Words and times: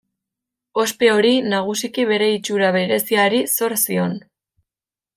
Ospe 0.83 1.09
hori 1.17 1.33
nagusiki 1.51 2.07
bere 2.13 2.31
itxura 2.39 2.73
bereziari 2.79 3.45
zor 3.59 3.81
zion. 3.87 4.21